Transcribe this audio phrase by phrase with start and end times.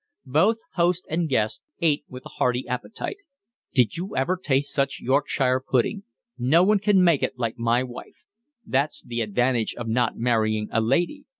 [0.25, 3.17] Both host and guest ate with a hearty appetite.
[3.71, 6.05] "Did you ever taste such Yorkshire pudding?
[6.39, 8.17] No one can make it like my wife.
[8.65, 11.25] That's the advantage of not marrying a lady.